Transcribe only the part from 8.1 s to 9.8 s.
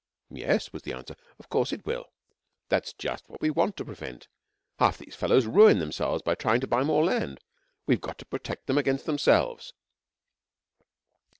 to protect them against themselves.'